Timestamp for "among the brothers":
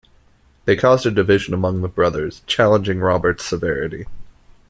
1.53-2.41